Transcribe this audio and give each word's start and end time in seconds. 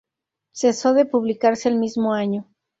Cesó 0.51 0.95
de 0.95 1.05
publicarse 1.05 1.69
el 1.69 1.77
mismo 1.77 2.15
año. 2.15 2.47